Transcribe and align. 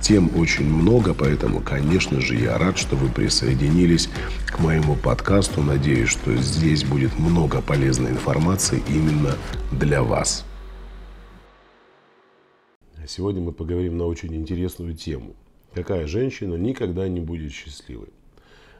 Тем 0.00 0.30
очень 0.36 0.64
много, 0.64 1.12
поэтому, 1.12 1.60
конечно 1.60 2.20
же, 2.20 2.34
я 2.34 2.56
рад, 2.56 2.78
что 2.78 2.96
вы 2.96 3.10
присоединились 3.10 4.08
к 4.46 4.58
моему 4.58 4.96
подкасту. 4.96 5.62
Надеюсь, 5.62 6.08
что 6.08 6.34
здесь 6.36 6.84
будет 6.84 7.18
много 7.18 7.60
полезной 7.60 8.10
информации 8.10 8.82
именно 8.88 9.36
для 9.72 10.02
вас. 10.02 10.46
Сегодня 13.06 13.42
мы 13.42 13.52
поговорим 13.52 13.98
на 13.98 14.06
очень 14.06 14.34
интересную 14.34 14.94
тему. 14.94 15.34
Какая 15.74 16.06
женщина 16.06 16.54
никогда 16.54 17.06
не 17.08 17.20
будет 17.20 17.52
счастливой? 17.52 18.08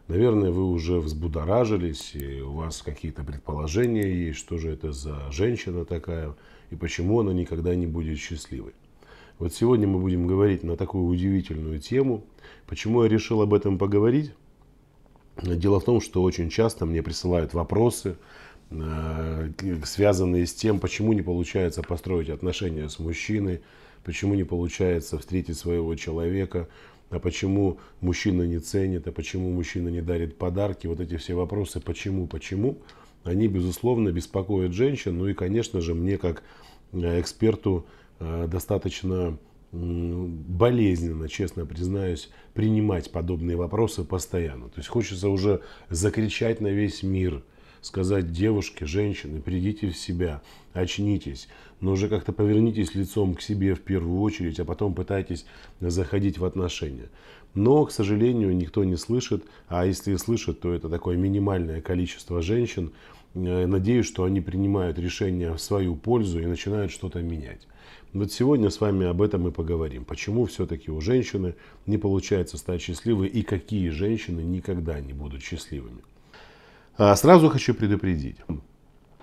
Наверное, 0.09 0.51
вы 0.51 0.65
уже 0.65 1.01
взбудоражились, 1.01 2.15
и 2.15 2.41
у 2.41 2.53
вас 2.53 2.83
какие-то 2.83 3.23
предположения 3.25 4.27
есть, 4.27 4.39
что 4.39 4.59
же 4.59 4.71
это 4.71 4.91
за 4.91 5.31
женщина 5.31 5.85
такая, 5.85 6.35
и 6.71 6.77
почему 6.77 7.21
она 7.21 7.33
никогда 7.33 7.75
не 7.75 7.87
будет 7.87 8.19
счастливой. 8.19 8.73
Вот 9.41 9.53
сегодня 9.53 9.89
мы 9.89 9.99
будем 9.99 10.29
говорить 10.29 10.63
на 10.63 10.77
такую 10.77 11.07
удивительную 11.07 11.81
тему. 11.81 12.23
Почему 12.69 13.03
я 13.03 13.09
решил 13.09 13.43
об 13.43 13.53
этом 13.53 13.77
поговорить? 13.77 14.33
Дело 15.43 15.81
в 15.81 15.85
том, 15.85 16.01
что 16.01 16.23
очень 16.23 16.51
часто 16.51 16.87
мне 16.87 17.03
присылают 17.03 17.55
вопросы, 17.55 18.17
Э, 18.71 19.51
связанные 19.85 20.47
с 20.47 20.55
тем, 20.55 20.79
почему 20.79 21.13
не 21.13 21.23
получается 21.23 21.83
построить 21.83 22.31
отношения 22.31 22.89
с 22.89 23.01
мужчиной, 23.01 23.63
почему 24.05 24.35
не 24.35 24.45
получается 24.45 25.19
встретить 25.19 25.59
своего 25.59 25.95
человека, 25.97 26.69
а 27.11 27.19
почему 27.19 27.79
мужчина 28.01 28.45
не 28.45 28.61
ценит, 28.61 29.09
а 29.09 29.13
почему 29.13 29.51
мужчина 29.51 29.89
не 29.89 30.01
дарит 30.01 30.39
подарки. 30.39 30.87
Вот 30.87 31.01
эти 31.01 31.17
все 31.17 31.35
вопросы 31.35 31.81
«почему?», 31.81 32.29
«почему?», 32.29 32.79
они, 33.25 33.49
безусловно, 33.49 34.11
беспокоят 34.13 34.73
женщин. 34.73 35.19
Ну 35.19 35.27
и, 35.27 35.35
конечно 35.35 35.81
же, 35.81 35.95
мне 35.95 36.17
как 36.17 36.45
э, 36.93 37.21
эксперту 37.21 37.85
достаточно 38.21 39.39
болезненно, 39.73 41.29
честно 41.29 41.65
признаюсь, 41.65 42.31
принимать 42.55 43.11
подобные 43.11 43.57
вопросы 43.57 44.05
постоянно. 44.05 44.69
То 44.69 44.79
есть 44.79 44.89
хочется 44.89 45.29
уже 45.29 45.63
закричать 45.89 46.61
на 46.61 46.69
весь 46.69 47.03
мир– 47.03 47.43
сказать 47.81 48.31
девушке, 48.33 48.87
женщине, 48.87 49.41
придите 49.41 49.91
в 49.91 49.97
себя, 49.97 50.43
очнитесь, 50.73 51.49
но 51.81 51.93
уже 51.93 52.09
как-то 52.09 52.33
повернитесь 52.33 52.95
лицом 52.95 53.35
к 53.35 53.41
себе 53.41 53.75
в 53.75 53.81
первую 53.81 54.21
очередь, 54.21 54.61
а 54.61 54.65
потом 54.65 54.95
пытайтесь 54.95 55.47
заходить 55.81 56.39
в 56.39 56.45
отношения. 56.45 57.09
Но, 57.55 57.85
к 57.85 57.91
сожалению, 57.91 58.57
никто 58.57 58.85
не 58.85 58.97
слышит, 58.97 59.45
а 59.69 59.85
если 59.87 60.13
и 60.13 60.19
слышит, 60.19 60.61
то 60.61 60.73
это 60.73 60.89
такое 60.89 61.17
минимальное 61.17 61.81
количество 61.81 62.43
женщин. 62.43 62.93
Э, 63.35 63.67
надеюсь, 63.67 64.07
что 64.07 64.23
они 64.23 64.41
принимают 64.41 64.99
решения 64.99 65.53
в 65.53 65.59
свою 65.59 65.97
пользу 65.97 66.41
и 66.41 66.47
начинают 66.47 66.93
что-то 66.93 67.23
менять. 67.23 67.67
Вот 68.13 68.33
сегодня 68.33 68.71
с 68.71 68.81
вами 68.81 69.07
об 69.07 69.23
этом 69.23 69.47
и 69.49 69.51
поговорим. 69.51 70.05
Почему 70.05 70.47
все-таки 70.47 70.91
у 70.91 71.01
женщины 71.01 71.55
не 71.87 71.99
получается 71.99 72.57
стать 72.59 72.83
счастливой 72.83 73.29
и 73.29 73.43
какие 73.43 73.89
женщины 73.91 74.41
никогда 74.41 75.01
не 75.01 75.13
будут 75.13 75.43
счастливыми. 75.43 76.03
А, 76.97 77.15
сразу 77.17 77.49
хочу 77.49 77.75
предупредить, 77.75 78.37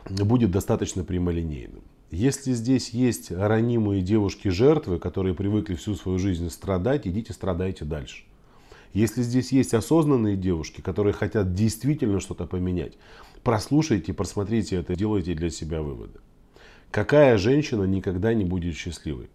будет 0.09 0.51
достаточно 0.51 1.03
прямолинейным. 1.03 1.83
Если 2.09 2.53
здесь 2.53 2.91
есть 2.91 3.31
ранимые 3.31 4.01
девушки-жертвы, 4.01 4.97
которые 4.97 5.35
привыкли 5.35 5.75
всю 5.75 5.95
свою 5.95 6.17
жизнь 6.19 6.49
страдать, 6.49 7.05
идите 7.05 7.33
страдайте 7.33 7.83
дальше. 7.83 8.23
Если 8.93 9.21
здесь 9.21 9.51
есть 9.51 9.73
осознанные 9.73 10.37
девушки, 10.37 10.79
которые 10.81 11.13
хотят 11.13 11.53
действительно 11.53 12.21
что-то 12.21 12.45
поменять, 12.45 12.93
прослушайте, 13.43 14.13
просмотрите 14.13 14.77
это, 14.77 14.95
делайте 14.95 15.33
для 15.33 15.49
себя 15.49 15.81
выводы. 15.81 16.19
Какая 16.91 17.37
женщина 17.37 17.83
никогда 17.83 18.33
не 18.33 18.45
будет 18.45 18.75
счастливой? 18.75 19.29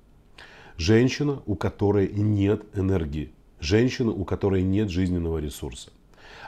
Женщина, 0.78 1.42
у 1.46 1.54
которой 1.54 2.08
нет 2.12 2.62
энергии. 2.74 3.32
Женщина, 3.60 4.10
у 4.10 4.24
которой 4.24 4.62
нет 4.62 4.90
жизненного 4.90 5.38
ресурса. 5.38 5.91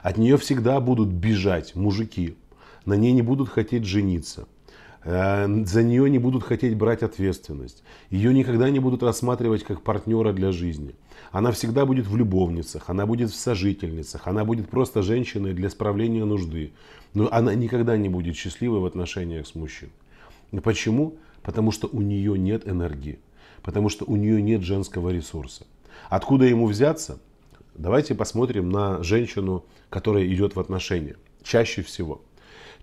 От 0.01 0.17
нее 0.17 0.37
всегда 0.37 0.79
будут 0.79 1.09
бежать 1.09 1.75
мужики. 1.75 2.35
На 2.85 2.95
ней 2.95 3.13
не 3.13 3.21
будут 3.21 3.49
хотеть 3.49 3.85
жениться. 3.85 4.47
Э, 5.03 5.47
за 5.65 5.83
нее 5.83 6.09
не 6.09 6.17
будут 6.17 6.43
хотеть 6.43 6.75
брать 6.75 7.03
ответственность. 7.03 7.83
Ее 8.09 8.33
никогда 8.33 8.69
не 8.69 8.79
будут 8.79 9.03
рассматривать 9.03 9.63
как 9.63 9.83
партнера 9.83 10.33
для 10.33 10.51
жизни. 10.51 10.95
Она 11.31 11.51
всегда 11.51 11.85
будет 11.85 12.07
в 12.07 12.17
любовницах, 12.17 12.89
она 12.89 13.05
будет 13.05 13.29
в 13.29 13.35
сожительницах, 13.35 14.27
она 14.27 14.43
будет 14.43 14.69
просто 14.69 15.03
женщиной 15.03 15.53
для 15.53 15.69
справления 15.69 16.25
нужды. 16.25 16.73
Но 17.13 17.29
она 17.31 17.53
никогда 17.53 17.95
не 17.97 18.09
будет 18.09 18.35
счастливой 18.35 18.79
в 18.79 18.85
отношениях 18.85 19.45
с 19.47 19.55
мужчиной. 19.55 19.93
Почему? 20.63 21.17
Потому 21.43 21.71
что 21.71 21.87
у 21.87 22.01
нее 22.01 22.37
нет 22.37 22.67
энергии. 22.67 23.19
Потому 23.61 23.89
что 23.89 24.05
у 24.05 24.15
нее 24.15 24.41
нет 24.41 24.61
женского 24.61 25.09
ресурса. 25.09 25.65
Откуда 26.09 26.45
ему 26.45 26.67
взяться? 26.67 27.19
Давайте 27.75 28.15
посмотрим 28.15 28.69
на 28.69 29.03
женщину, 29.03 29.65
которая 29.89 30.25
идет 30.27 30.55
в 30.55 30.59
отношения. 30.59 31.17
Чаще 31.43 31.81
всего. 31.81 32.21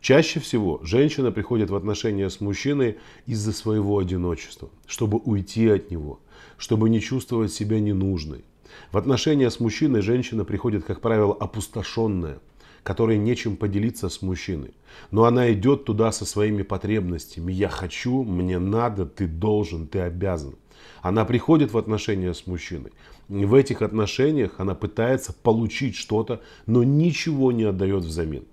Чаще 0.00 0.40
всего 0.40 0.80
женщина 0.82 1.30
приходит 1.30 1.70
в 1.70 1.76
отношения 1.76 2.28
с 2.28 2.40
мужчиной 2.40 2.98
из-за 3.26 3.52
своего 3.52 3.98
одиночества, 3.98 4.68
чтобы 4.86 5.18
уйти 5.18 5.68
от 5.68 5.92
него, 5.92 6.18
чтобы 6.58 6.90
не 6.90 7.00
чувствовать 7.00 7.52
себя 7.52 7.78
ненужной. 7.78 8.44
В 8.90 8.98
отношения 8.98 9.48
с 9.48 9.60
мужчиной 9.60 10.00
женщина 10.02 10.44
приходит, 10.44 10.84
как 10.84 11.00
правило, 11.00 11.36
опустошенная, 11.38 12.40
которой 12.82 13.18
нечем 13.18 13.56
поделиться 13.56 14.08
с 14.08 14.22
мужчиной. 14.22 14.72
Но 15.10 15.24
она 15.24 15.52
идет 15.52 15.84
туда 15.84 16.12
со 16.12 16.24
своими 16.24 16.62
потребностями. 16.62 17.52
Я 17.52 17.68
хочу, 17.68 18.24
мне 18.24 18.58
надо, 18.58 19.06
ты 19.06 19.26
должен, 19.26 19.86
ты 19.86 20.00
обязан. 20.00 20.54
Она 21.00 21.24
приходит 21.24 21.72
в 21.72 21.78
отношения 21.78 22.34
с 22.34 22.46
мужчиной. 22.46 22.92
В 23.28 23.54
этих 23.54 23.82
отношениях 23.82 24.54
она 24.58 24.74
пытается 24.74 25.32
получить 25.32 25.96
что-то, 25.96 26.40
но 26.66 26.82
ничего 26.82 27.52
не 27.52 27.64
отдает 27.64 28.04
взамен. 28.04 28.44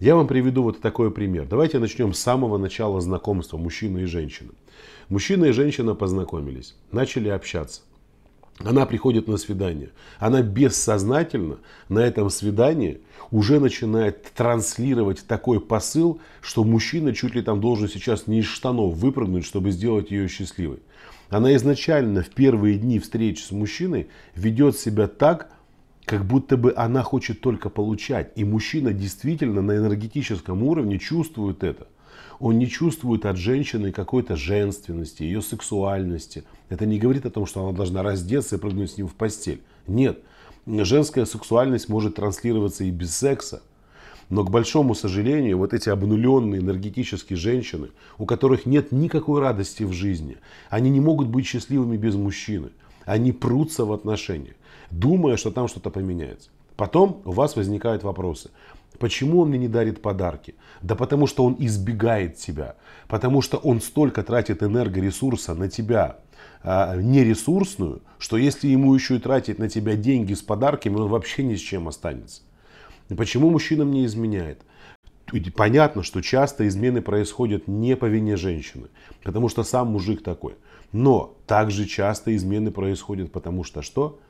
Я 0.00 0.16
вам 0.16 0.26
приведу 0.26 0.62
вот 0.62 0.80
такой 0.80 1.10
пример. 1.10 1.46
Давайте 1.46 1.78
начнем 1.78 2.12
с 2.12 2.18
самого 2.18 2.58
начала 2.58 3.00
знакомства 3.00 3.58
мужчины 3.58 4.00
и 4.00 4.06
женщины. 4.06 4.50
Мужчина 5.08 5.46
и 5.46 5.52
женщина 5.52 5.94
познакомились, 5.94 6.74
начали 6.90 7.28
общаться. 7.28 7.82
Она 8.58 8.86
приходит 8.86 9.26
на 9.26 9.36
свидание. 9.36 9.90
Она 10.18 10.42
бессознательно 10.42 11.58
на 11.88 11.98
этом 11.98 12.30
свидании 12.30 13.00
уже 13.30 13.58
начинает 13.58 14.22
транслировать 14.32 15.26
такой 15.26 15.60
посыл, 15.60 16.20
что 16.40 16.62
мужчина 16.62 17.12
чуть 17.14 17.34
ли 17.34 17.42
там 17.42 17.60
должен 17.60 17.88
сейчас 17.88 18.26
не 18.26 18.40
из 18.40 18.46
штанов 18.46 18.94
выпрыгнуть, 18.94 19.44
чтобы 19.44 19.72
сделать 19.72 20.10
ее 20.10 20.28
счастливой. 20.28 20.78
Она 21.30 21.54
изначально 21.56 22.22
в 22.22 22.30
первые 22.30 22.78
дни 22.78 23.00
встреч 23.00 23.44
с 23.44 23.50
мужчиной 23.50 24.06
ведет 24.36 24.78
себя 24.78 25.08
так, 25.08 25.50
как 26.04 26.24
будто 26.24 26.56
бы 26.56 26.72
она 26.76 27.02
хочет 27.02 27.40
только 27.40 27.70
получать. 27.70 28.30
И 28.36 28.44
мужчина 28.44 28.92
действительно 28.92 29.62
на 29.62 29.76
энергетическом 29.76 30.62
уровне 30.62 30.98
чувствует 30.98 31.64
это. 31.64 31.88
Он 32.40 32.58
не 32.58 32.68
чувствует 32.68 33.26
от 33.26 33.36
женщины 33.36 33.92
какой-то 33.92 34.36
женственности, 34.36 35.22
ее 35.22 35.42
сексуальности. 35.42 36.44
Это 36.68 36.86
не 36.86 36.98
говорит 36.98 37.26
о 37.26 37.30
том, 37.30 37.46
что 37.46 37.62
она 37.62 37.76
должна 37.76 38.02
раздеться 38.02 38.56
и 38.56 38.58
прыгнуть 38.58 38.90
с 38.90 38.98
ним 38.98 39.08
в 39.08 39.14
постель. 39.14 39.62
Нет. 39.86 40.20
Женская 40.66 41.26
сексуальность 41.26 41.88
может 41.88 42.16
транслироваться 42.16 42.84
и 42.84 42.90
без 42.90 43.14
секса. 43.14 43.62
Но, 44.30 44.42
к 44.42 44.50
большому 44.50 44.94
сожалению, 44.94 45.58
вот 45.58 45.74
эти 45.74 45.90
обнуленные 45.90 46.60
энергетические 46.60 47.36
женщины, 47.36 47.90
у 48.18 48.24
которых 48.24 48.64
нет 48.64 48.90
никакой 48.90 49.40
радости 49.40 49.82
в 49.82 49.92
жизни, 49.92 50.38
они 50.70 50.88
не 50.90 51.00
могут 51.00 51.28
быть 51.28 51.46
счастливыми 51.46 51.96
без 51.96 52.14
мужчины. 52.14 52.70
Они 53.04 53.32
прутся 53.32 53.84
в 53.84 53.92
отношениях, 53.92 54.54
думая, 54.90 55.36
что 55.36 55.50
там 55.50 55.68
что-то 55.68 55.90
поменяется. 55.90 56.48
Потом 56.76 57.22
у 57.24 57.32
вас 57.32 57.54
возникают 57.54 58.02
вопросы. 58.02 58.50
Почему 58.98 59.40
он 59.40 59.48
мне 59.48 59.58
не 59.58 59.68
дарит 59.68 60.02
подарки? 60.02 60.54
Да 60.82 60.94
потому 60.94 61.26
что 61.26 61.44
он 61.44 61.56
избегает 61.58 62.36
тебя. 62.36 62.76
Потому 63.08 63.42
что 63.42 63.56
он 63.56 63.80
столько 63.80 64.22
тратит 64.22 64.62
энергоресурса 64.62 65.54
на 65.54 65.68
тебя, 65.68 66.18
а, 66.62 66.96
нересурсную, 66.96 68.02
что 68.18 68.36
если 68.36 68.68
ему 68.68 68.94
еще 68.94 69.16
и 69.16 69.20
тратить 69.20 69.58
на 69.58 69.68
тебя 69.68 69.96
деньги 69.96 70.34
с 70.34 70.42
подарками, 70.42 70.96
он 70.96 71.08
вообще 71.08 71.42
ни 71.42 71.56
с 71.56 71.60
чем 71.60 71.88
останется. 71.88 72.42
Почему 73.16 73.50
мужчина 73.50 73.84
мне 73.84 74.06
изменяет? 74.06 74.62
Понятно, 75.56 76.02
что 76.02 76.20
часто 76.20 76.68
измены 76.68 77.02
происходят 77.02 77.66
не 77.66 77.96
по 77.96 78.06
вине 78.06 78.36
женщины, 78.36 78.88
потому 79.22 79.48
что 79.48 79.64
сам 79.64 79.88
мужик 79.88 80.22
такой. 80.22 80.54
Но 80.92 81.36
также 81.46 81.86
часто 81.86 82.34
измены 82.36 82.70
происходят 82.70 83.32
потому 83.32 83.64
что 83.64 83.82
что? 83.82 84.20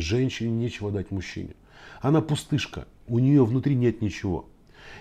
Женщине 0.00 0.50
нечего 0.50 0.90
дать 0.90 1.10
мужчине. 1.10 1.54
Она 2.00 2.20
пустышка, 2.20 2.86
у 3.06 3.18
нее 3.18 3.44
внутри 3.44 3.74
нет 3.74 4.02
ничего. 4.02 4.48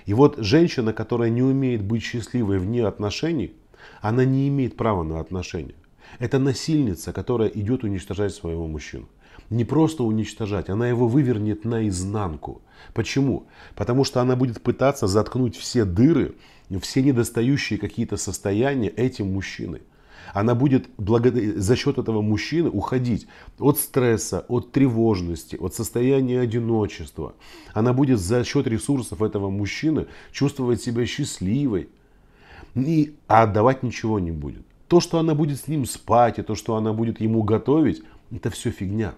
И 0.05 0.13
вот 0.13 0.37
женщина, 0.37 0.93
которая 0.93 1.29
не 1.29 1.41
умеет 1.41 1.83
быть 1.83 2.03
счастливой 2.03 2.59
вне 2.59 2.85
отношений, 2.85 3.53
она 4.01 4.25
не 4.25 4.47
имеет 4.47 4.77
права 4.77 5.03
на 5.03 5.19
отношения. 5.19 5.75
Это 6.19 6.39
насильница, 6.39 7.13
которая 7.13 7.49
идет 7.49 7.83
уничтожать 7.83 8.33
своего 8.33 8.67
мужчину. 8.67 9.07
Не 9.49 9.65
просто 9.65 10.03
уничтожать, 10.03 10.69
она 10.69 10.87
его 10.87 11.07
вывернет 11.07 11.65
наизнанку. 11.65 12.61
Почему? 12.93 13.47
Потому 13.75 14.03
что 14.03 14.21
она 14.21 14.35
будет 14.35 14.61
пытаться 14.61 15.07
заткнуть 15.07 15.55
все 15.55 15.85
дыры, 15.85 16.35
все 16.81 17.03
недостающие 17.03 17.77
какие-то 17.77 18.17
состояния 18.17 18.89
этим 18.89 19.33
мужчиной 19.33 19.81
она 20.33 20.55
будет 20.55 20.89
благодар... 20.97 21.57
за 21.57 21.75
счет 21.75 21.97
этого 21.97 22.21
мужчины 22.21 22.69
уходить 22.69 23.27
от 23.59 23.79
стресса, 23.79 24.45
от 24.47 24.71
тревожности, 24.71 25.55
от 25.55 25.73
состояния 25.73 26.39
одиночества. 26.39 27.33
Она 27.73 27.93
будет 27.93 28.19
за 28.19 28.43
счет 28.43 28.67
ресурсов 28.67 29.21
этого 29.21 29.49
мужчины 29.49 30.07
чувствовать 30.31 30.81
себя 30.81 31.05
счастливой, 31.05 31.89
и, 32.75 33.15
а 33.27 33.43
отдавать 33.43 33.83
ничего 33.83 34.19
не 34.19 34.31
будет. 34.31 34.65
То, 34.87 34.99
что 34.99 35.17
она 35.17 35.33
будет 35.33 35.59
с 35.59 35.67
ним 35.67 35.85
спать, 35.85 36.39
и 36.39 36.43
то, 36.43 36.55
что 36.55 36.75
она 36.75 36.93
будет 36.93 37.19
ему 37.19 37.43
готовить, 37.43 38.03
это 38.31 38.49
все 38.49 38.71
фигня. 38.71 39.15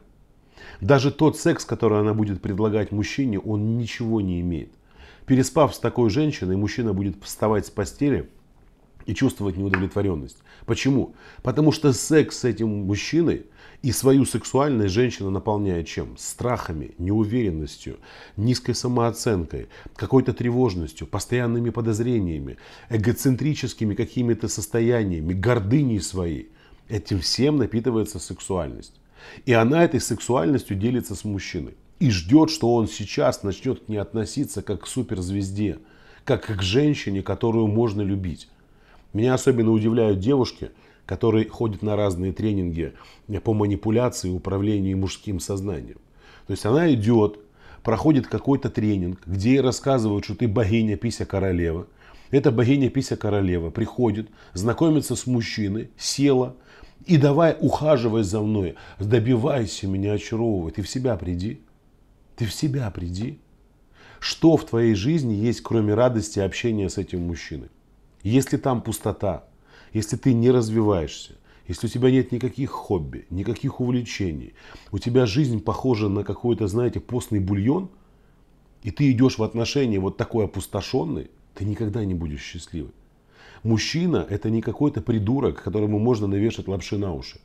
Даже 0.82 1.12
тот 1.12 1.38
секс, 1.38 1.66
который 1.66 2.00
она 2.00 2.14
будет 2.14 2.42
предлагать 2.42 2.92
мужчине, 2.92 3.40
он 3.40 3.78
ничего 3.78 4.22
не 4.22 4.42
имеет. 4.42 4.72
Переспав 5.26 5.76
с 5.76 5.80
такой 5.80 6.10
женщиной, 6.10 6.56
мужчина 6.56 6.94
будет 6.94 7.22
вставать 7.24 7.66
с 7.66 7.70
постели 7.70 8.30
и 9.08 9.16
чувствовать 9.16 9.58
неудовлетворенность. 9.58 10.38
Почему? 10.66 11.16
Потому 11.42 11.72
что 11.72 11.94
секс 11.94 12.40
с 12.40 12.44
этим 12.44 12.86
мужчиной 12.86 13.46
и 13.82 13.92
свою 13.92 14.26
сексуальность 14.26 14.94
женщина 14.94 15.30
наполняет 15.30 15.88
чем? 15.88 16.18
Страхами, 16.18 16.92
неуверенностью, 16.98 17.98
низкой 18.36 18.74
самооценкой, 18.74 19.70
какой-то 19.96 20.34
тревожностью, 20.34 21.08
постоянными 21.08 21.70
подозрениями, 21.70 22.58
эгоцентрическими 22.90 23.96
какими-то 23.96 24.50
состояниями, 24.50 25.34
гордыней 25.34 26.02
своей. 26.02 26.52
Этим 26.90 27.22
всем 27.22 27.58
напитывается 27.58 28.20
сексуальность. 28.20 28.94
И 29.46 29.54
она 29.54 29.86
этой 29.86 30.02
сексуальностью 30.02 30.76
делится 30.78 31.16
с 31.16 31.24
мужчиной. 31.24 31.76
И 32.00 32.12
ждет, 32.12 32.50
что 32.50 32.76
он 32.76 32.88
сейчас 32.88 33.42
начнет 33.42 33.86
к 33.86 33.88
ней 33.88 33.98
относиться 33.98 34.62
как 34.62 34.84
к 34.84 34.88
суперзвезде, 34.88 35.80
как 36.26 36.46
к 36.46 36.62
женщине, 36.62 37.24
которую 37.24 37.68
можно 37.68 38.02
любить. 38.02 38.50
Меня 39.14 39.34
особенно 39.34 39.72
удивляют 39.72 40.20
девушки, 40.20 40.72
которые 41.06 41.48
ходят 41.48 41.82
на 41.82 41.96
разные 41.96 42.34
тренинги 42.34 42.94
по 43.44 43.54
манипуляции 43.54 44.30
и 44.30 44.34
управлению 44.34 44.98
мужским 44.98 45.40
сознанием. 45.40 45.98
То 46.46 46.52
есть 46.52 46.66
она 46.66 46.94
идет, 46.94 47.40
проходит 47.84 48.28
какой-то 48.28 48.70
тренинг, 48.70 49.20
где 49.26 49.52
ей 49.52 49.62
рассказывают, 49.62 50.26
что 50.26 50.36
ты 50.36 50.48
богиня 50.48 50.98
Пися 50.98 51.26
Королева. 51.26 51.88
Эта 52.32 52.52
богиня 52.52 52.90
Пися 52.90 53.16
Королева 53.16 53.70
приходит, 53.70 54.30
знакомится 54.54 55.16
с 55.16 55.26
мужчиной, 55.26 55.90
села 55.98 56.56
и 57.06 57.18
давай 57.18 57.56
ухаживай 57.60 58.24
за 58.24 58.42
мной, 58.42 58.76
добивайся 59.00 59.88
меня, 59.88 60.14
очаровывай. 60.14 60.72
Ты 60.74 60.82
в 60.82 60.90
себя 60.90 61.16
приди. 61.16 61.62
Ты 62.36 62.46
в 62.46 62.54
себя 62.54 62.92
приди. 62.92 63.40
Что 64.20 64.58
в 64.58 64.66
твоей 64.66 64.94
жизни 64.94 65.34
есть, 65.34 65.62
кроме 65.62 65.94
радости 65.94 66.40
общения 66.40 66.90
с 66.90 66.98
этим 66.98 67.22
мужчиной? 67.22 67.70
Если 68.28 68.58
там 68.58 68.82
пустота, 68.82 69.46
если 69.94 70.18
ты 70.18 70.34
не 70.34 70.52
развиваешься, 70.52 71.36
если 71.66 71.88
у 71.88 71.90
тебя 71.90 72.12
нет 72.12 72.34
никаких 72.34 72.72
хобби, 72.72 73.26
никаких 73.30 73.80
увлечений, 73.80 74.54
у 74.92 75.00
тебя 75.00 75.26
жизнь 75.26 75.62
похожа 75.62 76.10
на 76.10 76.26
какой-то, 76.26 76.68
знаете, 76.68 77.00
постный 77.00 77.40
бульон, 77.40 77.88
и 78.84 78.92
ты 78.92 79.10
идешь 79.12 79.38
в 79.38 79.44
отношения 79.44 80.00
вот 80.00 80.18
такой 80.18 80.44
опустошенный, 80.44 81.32
ты 81.56 81.64
никогда 81.64 82.04
не 82.04 82.16
будешь 82.16 82.42
счастливый. 82.42 82.92
Мужчина– 83.64 84.28
это 84.30 84.50
не 84.50 84.62
какой-то 84.62 85.00
придурок, 85.00 85.64
которому 85.64 85.98
можно 85.98 86.28
навешать 86.28 86.68
лапши 86.68 86.98
на 86.98 87.14
уши. 87.14 87.40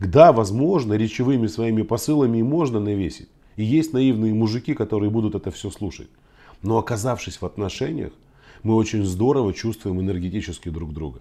Да, 0.00 0.32
возможно, 0.32 0.94
речевыми 0.94 1.46
своими 1.46 1.82
посылами 1.82 2.38
и 2.38 2.42
можно 2.42 2.80
навесить. 2.80 3.28
И 3.54 3.62
есть 3.62 3.92
наивные 3.92 4.34
мужики, 4.34 4.74
которые 4.74 5.10
будут 5.10 5.36
это 5.36 5.52
все 5.52 5.70
слушать. 5.70 6.08
Но 6.60 6.78
оказавшись 6.78 7.40
в 7.40 7.46
отношениях, 7.46 8.12
мы 8.62 8.74
очень 8.74 9.04
здорово 9.04 9.52
чувствуем 9.52 10.00
энергетически 10.00 10.68
друг 10.68 10.92
друга. 10.92 11.20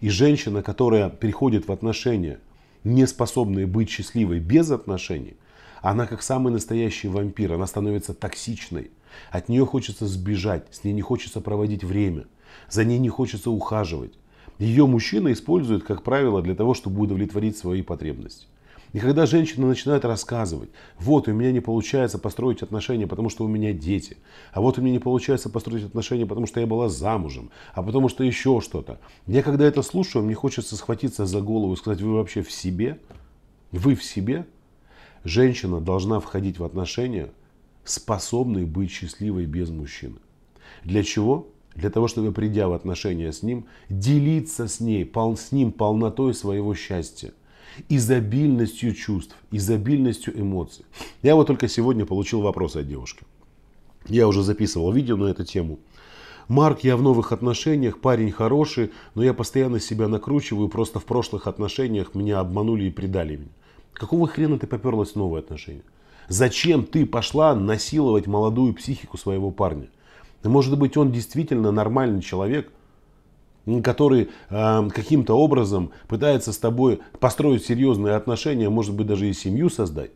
И 0.00 0.08
женщина, 0.08 0.62
которая 0.62 1.08
приходит 1.08 1.68
в 1.68 1.72
отношения, 1.72 2.40
не 2.84 3.06
способная 3.06 3.66
быть 3.66 3.90
счастливой 3.90 4.40
без 4.40 4.70
отношений, 4.70 5.36
она 5.80 6.06
как 6.06 6.22
самый 6.22 6.52
настоящий 6.52 7.08
вампир, 7.08 7.52
она 7.52 7.66
становится 7.66 8.14
токсичной. 8.14 8.90
От 9.30 9.48
нее 9.48 9.64
хочется 9.64 10.06
сбежать, 10.06 10.66
с 10.70 10.84
ней 10.84 10.92
не 10.92 11.02
хочется 11.02 11.40
проводить 11.40 11.84
время, 11.84 12.26
за 12.70 12.84
ней 12.84 12.98
не 12.98 13.08
хочется 13.08 13.50
ухаживать. 13.50 14.12
Ее 14.58 14.86
мужчина 14.86 15.32
использует, 15.32 15.84
как 15.84 16.02
правило, 16.02 16.42
для 16.42 16.54
того, 16.54 16.74
чтобы 16.74 17.00
удовлетворить 17.02 17.56
свои 17.56 17.82
потребности. 17.82 18.46
И 18.92 19.00
когда 19.00 19.26
женщина 19.26 19.66
начинает 19.66 20.04
рассказывать, 20.04 20.70
вот 20.98 21.28
у 21.28 21.32
меня 21.32 21.52
не 21.52 21.60
получается 21.60 22.18
построить 22.18 22.62
отношения, 22.62 23.06
потому 23.06 23.28
что 23.28 23.44
у 23.44 23.48
меня 23.48 23.72
дети, 23.72 24.16
а 24.52 24.60
вот 24.60 24.78
у 24.78 24.82
меня 24.82 24.92
не 24.92 24.98
получается 24.98 25.50
построить 25.50 25.84
отношения, 25.84 26.24
потому 26.24 26.46
что 26.46 26.60
я 26.60 26.66
была 26.66 26.88
замужем, 26.88 27.50
а 27.74 27.82
потому 27.82 28.08
что 28.08 28.24
еще 28.24 28.60
что-то. 28.62 28.98
Я 29.26 29.42
когда 29.42 29.66
это 29.66 29.82
слушаю, 29.82 30.24
мне 30.24 30.34
хочется 30.34 30.76
схватиться 30.76 31.26
за 31.26 31.40
голову 31.40 31.74
и 31.74 31.76
сказать, 31.76 32.00
вы 32.00 32.14
вообще 32.14 32.42
в 32.42 32.50
себе? 32.50 32.98
Вы 33.72 33.94
в 33.94 34.02
себе? 34.02 34.46
Женщина 35.22 35.80
должна 35.80 36.20
входить 36.20 36.58
в 36.58 36.64
отношения, 36.64 37.30
способной 37.84 38.64
быть 38.64 38.90
счастливой 38.90 39.44
без 39.44 39.68
мужчины. 39.68 40.16
Для 40.84 41.02
чего? 41.02 41.48
Для 41.74 41.90
того, 41.90 42.08
чтобы 42.08 42.32
придя 42.32 42.68
в 42.68 42.72
отношения 42.72 43.32
с 43.32 43.42
ним, 43.42 43.66
делиться 43.90 44.66
с 44.66 44.80
ней, 44.80 45.10
с 45.36 45.52
ним 45.52 45.72
полнотой 45.72 46.32
своего 46.34 46.74
счастья 46.74 47.32
изобильностью 47.88 48.94
чувств, 48.94 49.36
изобильностью 49.50 50.38
эмоций. 50.38 50.84
Я 51.22 51.34
вот 51.36 51.46
только 51.46 51.68
сегодня 51.68 52.06
получил 52.06 52.40
вопрос 52.40 52.76
от 52.76 52.88
девушки. 52.88 53.24
Я 54.06 54.26
уже 54.28 54.42
записывал 54.42 54.92
видео 54.92 55.16
на 55.16 55.26
эту 55.26 55.44
тему. 55.44 55.78
Марк, 56.48 56.80
я 56.80 56.96
в 56.96 57.02
новых 57.02 57.32
отношениях, 57.32 58.00
парень 58.00 58.32
хороший, 58.32 58.90
но 59.14 59.22
я 59.22 59.34
постоянно 59.34 59.80
себя 59.80 60.08
накручиваю, 60.08 60.68
просто 60.68 60.98
в 60.98 61.04
прошлых 61.04 61.46
отношениях 61.46 62.14
меня 62.14 62.40
обманули 62.40 62.84
и 62.84 62.90
предали 62.90 63.36
меня. 63.36 63.50
Какого 63.92 64.26
хрена 64.26 64.58
ты 64.58 64.66
поперлась 64.66 65.12
в 65.12 65.16
новые 65.16 65.40
отношения? 65.40 65.82
Зачем 66.28 66.84
ты 66.84 67.04
пошла 67.04 67.54
насиловать 67.54 68.26
молодую 68.26 68.72
психику 68.74 69.18
своего 69.18 69.50
парня? 69.50 69.88
Может 70.42 70.78
быть, 70.78 70.96
он 70.96 71.10
действительно 71.10 71.72
нормальный 71.72 72.22
человек, 72.22 72.70
который 73.82 74.30
э, 74.50 74.88
каким-то 74.94 75.34
образом 75.34 75.90
пытается 76.08 76.52
с 76.52 76.58
тобой 76.58 77.00
построить 77.20 77.64
серьезные 77.64 78.14
отношения, 78.14 78.68
может 78.68 78.94
быть 78.94 79.06
даже 79.06 79.28
и 79.28 79.32
семью 79.32 79.70
создать. 79.70 80.10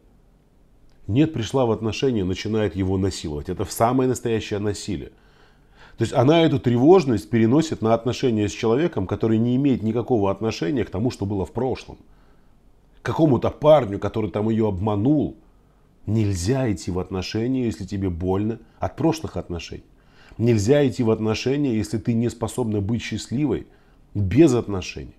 Нет, 1.06 1.32
пришла 1.32 1.66
в 1.66 1.72
отношения, 1.72 2.24
начинает 2.24 2.76
его 2.76 2.96
насиловать. 2.96 3.48
Это 3.48 3.64
самое 3.64 4.08
настоящее 4.08 4.60
насилие. 4.60 5.10
То 5.98 6.04
есть 6.04 6.14
она 6.14 6.42
эту 6.42 6.58
тревожность 6.58 7.28
переносит 7.28 7.82
на 7.82 7.92
отношения 7.92 8.48
с 8.48 8.52
человеком, 8.52 9.06
который 9.06 9.38
не 9.38 9.56
имеет 9.56 9.82
никакого 9.82 10.30
отношения 10.30 10.84
к 10.84 10.90
тому, 10.90 11.10
что 11.10 11.26
было 11.26 11.44
в 11.44 11.52
прошлом. 11.52 11.98
К 13.02 13.06
какому-то 13.06 13.50
парню, 13.50 13.98
который 13.98 14.30
там 14.30 14.48
ее 14.48 14.68
обманул. 14.68 15.36
Нельзя 16.06 16.70
идти 16.72 16.90
в 16.90 16.98
отношения, 16.98 17.64
если 17.64 17.84
тебе 17.84 18.10
больно 18.10 18.58
от 18.78 18.96
прошлых 18.96 19.36
отношений. 19.36 19.84
Нельзя 20.38 20.86
идти 20.86 21.02
в 21.02 21.10
отношения, 21.10 21.76
если 21.76 21.98
ты 21.98 22.14
не 22.14 22.30
способна 22.30 22.80
быть 22.80 23.02
счастливой 23.02 23.66
без 24.14 24.54
отношений. 24.54 25.14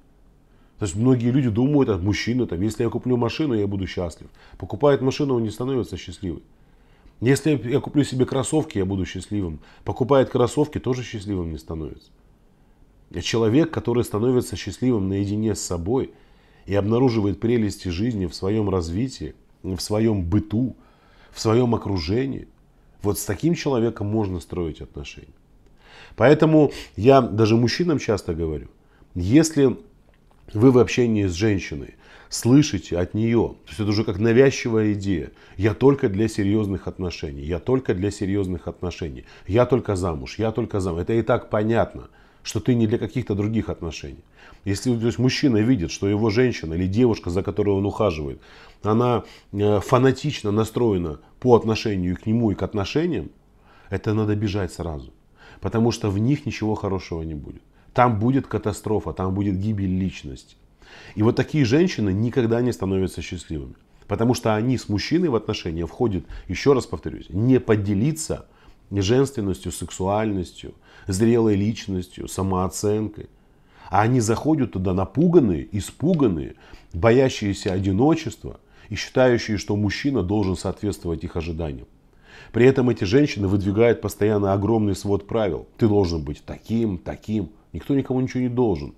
То 0.79 0.85
есть 0.85 0.95
многие 0.95 1.29
люди 1.29 1.49
думают, 1.49 1.89
от 1.89 2.01
мужчины, 2.01 2.45
там, 2.45 2.61
если 2.61 2.83
я 2.83 2.89
куплю 2.89 3.15
машину, 3.15 3.53
я 3.53 3.67
буду 3.67 3.87
счастлив. 3.87 4.27
Покупает 4.57 5.01
машину, 5.01 5.35
он 5.35 5.43
не 5.43 5.49
становится 5.49 5.97
счастливым. 5.97 6.41
Если 7.21 7.51
я 7.69 7.79
куплю 7.79 8.03
себе 8.03 8.25
кроссовки, 8.25 8.79
я 8.79 8.85
буду 8.85 9.05
счастливым. 9.05 9.59
Покупает 9.85 10.29
кроссовки, 10.29 10.79
тоже 10.79 11.03
счастливым 11.03 11.51
не 11.51 11.57
становится. 11.57 12.09
Человек, 13.21 13.71
который 13.71 14.03
становится 14.03 14.55
счастливым 14.55 15.07
наедине 15.07 15.55
с 15.55 15.61
собой 15.61 16.11
и 16.65 16.73
обнаруживает 16.73 17.39
прелести 17.39 17.89
жизни 17.89 18.25
в 18.25 18.33
своем 18.33 18.69
развитии, 18.69 19.35
в 19.61 19.79
своем 19.79 20.25
быту, 20.25 20.75
в 21.31 21.39
своем 21.39 21.75
окружении– 21.75 22.47
Вот 23.03 23.19
с 23.19 23.25
таким 23.25 23.53
человеком 23.53 24.07
можно 24.07 24.39
строить 24.39 24.81
отношения. 24.81 25.27
Поэтому 26.15 26.71
я 26.95 27.21
даже 27.21 27.55
мужчинам 27.55 27.99
часто 27.99 28.33
говорю, 28.33 28.67
если 29.13 29.77
вы 30.53 30.71
в 30.71 30.77
общении 30.77 31.25
с 31.25 31.33
женщиной 31.33 31.95
слышите 32.29 32.97
от 32.97 33.13
нее, 33.13 33.55
то 33.65 33.69
есть 33.69 33.79
это 33.79 33.89
уже 33.89 34.03
как 34.03 34.19
навязчивая 34.19 34.93
идея, 34.93 35.31
я 35.57 35.73
только 35.73 36.09
для 36.09 36.27
серьезных 36.27 36.87
отношений, 36.87 37.43
я 37.43 37.59
только 37.59 37.93
для 37.93 38.09
серьезных 38.09 38.67
отношений, 38.67 39.25
я 39.47 39.65
только 39.65 39.95
замуж, 39.95 40.39
я 40.39 40.51
только 40.51 40.79
замуж. 40.79 41.01
Это 41.01 41.13
и 41.13 41.21
так 41.21 41.49
понятно, 41.49 42.09
что 42.43 42.59
ты 42.59 42.75
не 42.75 42.87
для 42.87 42.97
каких-то 42.97 43.35
других 43.35 43.69
отношений. 43.69 44.23
Если 44.65 44.95
то 44.95 45.05
есть, 45.05 45.19
мужчина 45.19 45.57
видит, 45.57 45.91
что 45.91 46.07
его 46.07 46.29
женщина 46.29 46.73
или 46.73 46.87
девушка, 46.87 47.29
за 47.29 47.41
которой 47.41 47.71
он 47.71 47.85
ухаживает, 47.85 48.41
она 48.83 49.23
э, 49.51 49.79
фанатично 49.79 50.51
настроена 50.51 51.19
по 51.39 51.55
отношению 51.55 52.17
к 52.17 52.25
нему 52.25 52.51
и 52.51 52.55
к 52.55 52.63
отношениям, 52.63 53.29
это 53.89 54.13
надо 54.13 54.35
бежать 54.35 54.73
сразу. 54.73 55.11
Потому 55.61 55.91
что 55.91 56.09
в 56.09 56.19
них 56.19 56.45
ничего 56.45 56.75
хорошего 56.75 57.21
не 57.23 57.35
будет. 57.35 57.61
Там 57.93 58.19
будет 58.19 58.47
катастрофа, 58.47 59.13
там 59.13 59.33
будет 59.33 59.57
гибель 59.57 59.97
личности. 59.99 60.55
И 61.15 61.23
вот 61.23 61.35
такие 61.35 61.65
женщины 61.65 62.11
никогда 62.11 62.61
не 62.61 62.73
становятся 62.73 63.21
счастливыми. 63.21 63.75
Потому 64.07 64.33
что 64.33 64.55
они 64.55 64.77
с 64.77 64.89
мужчиной 64.89 65.29
в 65.29 65.35
отношения 65.35 65.85
входят, 65.85 66.25
еще 66.47 66.73
раз 66.73 66.85
повторюсь, 66.85 67.27
не 67.29 67.59
поделиться 67.59 68.47
женственностью, 69.01 69.71
сексуальностью, 69.71 70.73
зрелой 71.07 71.55
личностью, 71.55 72.27
самооценкой. 72.27 73.27
А 73.89 74.01
они 74.01 74.19
заходят 74.19 74.73
туда 74.73 74.93
напуганные, 74.93 75.67
испуганные, 75.71 76.55
боящиеся 76.93 77.73
одиночества 77.73 78.59
и 78.89 78.95
считающие, 78.95 79.57
что 79.57 79.75
мужчина 79.75 80.23
должен 80.23 80.55
соответствовать 80.55 81.23
их 81.23 81.35
ожиданиям. 81.35 81.87
При 82.51 82.65
этом 82.65 82.89
эти 82.89 83.03
женщины 83.03 83.47
выдвигают 83.47 84.01
постоянно 84.01 84.53
огромный 84.53 84.95
свод 84.95 85.27
правил. 85.27 85.67
Ты 85.77 85.87
должен 85.87 86.23
быть 86.23 86.43
таким, 86.45 86.97
таким. 86.97 87.49
Никто 87.71 87.95
никому 87.95 88.21
ничего 88.21 88.41
не 88.41 88.49
должен. 88.49 88.93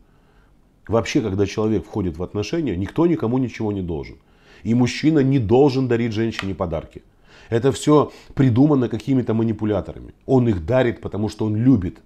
Вообще, 0.87 1.21
когда 1.21 1.45
человек 1.45 1.85
входит 1.85 2.17
в 2.17 2.23
отношения, 2.23 2.75
никто 2.75 3.07
никому 3.07 3.37
ничего 3.37 3.71
не 3.71 3.81
должен. 3.81 4.17
И 4.63 4.73
мужчина 4.73 5.19
не 5.19 5.39
должен 5.39 5.87
дарить 5.87 6.13
женщине 6.13 6.53
подарки. 6.53 7.03
Это 7.49 7.71
все 7.71 8.11
придумано 8.33 8.89
какими-то 8.89 9.33
манипуляторами. 9.33 10.13
Он 10.25 10.47
их 10.47 10.65
дарит, 10.65 11.01
потому 11.01 11.29
что 11.29 11.45
он 11.45 11.55
любит. 11.55 11.99